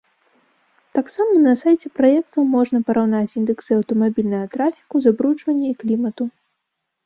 Таксама 0.99 1.35
на 1.47 1.53
сайце 1.63 1.91
праекта 1.99 2.47
можна 2.55 2.81
параўнаць 2.89 3.35
індэксы 3.43 3.71
аўтамабільнага 3.79 4.51
трафіку, 4.59 4.95
забруджвання 5.07 5.67
і 5.75 5.81
клімату. 5.87 6.23